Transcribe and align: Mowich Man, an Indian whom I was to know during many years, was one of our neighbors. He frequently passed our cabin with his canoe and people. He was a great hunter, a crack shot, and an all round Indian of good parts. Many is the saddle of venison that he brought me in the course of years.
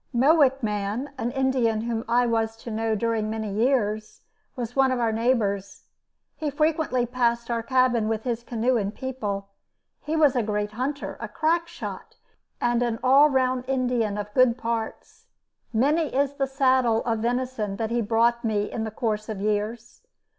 Mowich 0.15 0.63
Man, 0.63 1.13
an 1.19 1.29
Indian 1.29 1.81
whom 1.81 2.03
I 2.09 2.25
was 2.25 2.57
to 2.63 2.71
know 2.71 2.95
during 2.95 3.29
many 3.29 3.51
years, 3.53 4.21
was 4.55 4.75
one 4.75 4.91
of 4.91 4.99
our 4.99 5.11
neighbors. 5.11 5.83
He 6.35 6.49
frequently 6.49 7.05
passed 7.05 7.51
our 7.51 7.61
cabin 7.61 8.07
with 8.09 8.23
his 8.23 8.41
canoe 8.43 8.77
and 8.77 8.95
people. 8.95 9.49
He 10.01 10.15
was 10.15 10.35
a 10.35 10.41
great 10.41 10.71
hunter, 10.71 11.17
a 11.19 11.27
crack 11.27 11.67
shot, 11.67 12.15
and 12.59 12.81
an 12.81 12.97
all 13.03 13.29
round 13.29 13.63
Indian 13.67 14.17
of 14.17 14.33
good 14.33 14.57
parts. 14.57 15.27
Many 15.71 16.11
is 16.15 16.33
the 16.33 16.47
saddle 16.47 17.03
of 17.03 17.19
venison 17.19 17.75
that 17.75 17.91
he 17.91 18.01
brought 18.01 18.43
me 18.43 18.71
in 18.71 18.85
the 18.85 18.89
course 18.89 19.29
of 19.29 19.39
years. 19.39 20.01